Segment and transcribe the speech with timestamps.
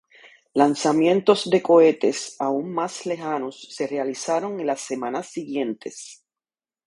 [0.55, 6.25] Lanzamientos de cohetes aún más lejanos se realizaron en las semanas siguientes.